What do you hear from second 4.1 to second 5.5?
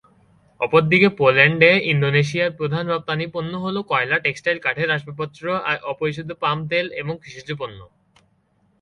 textile, কাঠের আসবাবপত্র,